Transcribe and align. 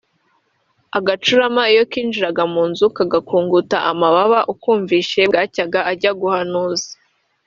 Agacurama 0.97 1.63
iyo 1.73 1.83
kinjiraga 1.91 2.43
munzu 2.53 2.85
kagakunguta 2.97 3.77
amababa 3.91 4.39
ukumvise 4.53 5.19
bwaracyaga 5.29 5.79
akajya 5.83 6.11
guhanuza 6.21 6.89